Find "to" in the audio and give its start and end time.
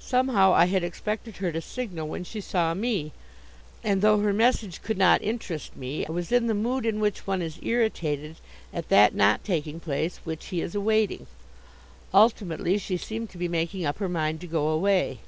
1.52-1.60, 13.30-13.38, 14.40-14.48